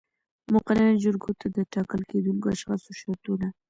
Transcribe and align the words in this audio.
مقننه 0.53 0.93
جرګو 1.03 1.31
ته 1.39 1.47
د 1.55 1.57
ټاکل 1.73 2.01
کېدونکو 2.11 2.45
اشخاصو 2.55 2.91
شرطونه 2.99 3.47